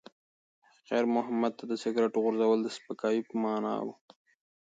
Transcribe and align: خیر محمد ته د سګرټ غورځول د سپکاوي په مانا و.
خیر 0.85 1.05
محمد 1.15 1.53
ته 1.59 1.63
د 1.67 1.73
سګرټ 1.83 2.13
غورځول 2.23 2.59
د 2.61 2.67
سپکاوي 2.77 3.21
په 3.29 3.35
مانا 3.43 3.75
و. 3.85 3.87